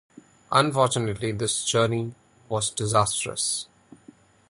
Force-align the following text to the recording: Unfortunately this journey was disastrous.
Unfortunately 0.51 1.31
this 1.31 1.63
journey 1.63 2.11
was 2.49 2.71
disastrous. 2.71 3.67